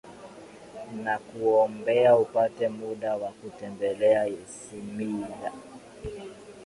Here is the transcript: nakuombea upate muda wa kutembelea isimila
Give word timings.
nakuombea 1.03 2.17
upate 2.17 2.67
muda 2.69 3.15
wa 3.15 3.31
kutembelea 3.31 4.27
isimila 4.27 5.51